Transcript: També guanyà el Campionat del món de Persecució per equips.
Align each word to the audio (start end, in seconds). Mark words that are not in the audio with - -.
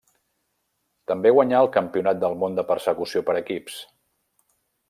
També 1.11 1.33
guanyà 1.35 1.59
el 1.65 1.69
Campionat 1.77 2.23
del 2.25 2.39
món 2.45 2.57
de 2.61 2.67
Persecució 2.73 3.25
per 3.29 3.39
equips. 3.47 3.81